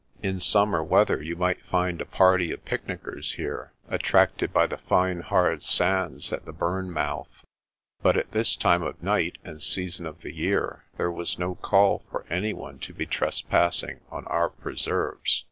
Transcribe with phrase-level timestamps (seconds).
[0.23, 5.19] In summer weather you might find a party of picnickers here, attracted by the fine
[5.19, 7.45] hard sands at the burn mouth.
[8.01, 12.01] But at this time of night and season of the year there was no call
[12.09, 15.39] for any one to be trespassing on our preserves.